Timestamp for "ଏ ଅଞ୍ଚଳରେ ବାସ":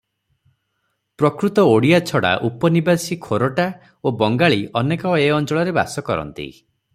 5.27-6.05